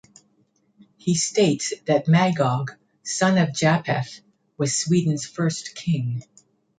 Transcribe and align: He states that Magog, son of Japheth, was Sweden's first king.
He 0.97 1.13
states 1.13 1.73
that 1.85 2.07
Magog, 2.07 2.71
son 3.03 3.37
of 3.37 3.53
Japheth, 3.53 4.21
was 4.57 4.73
Sweden's 4.75 5.27
first 5.27 5.75
king. 5.75 6.23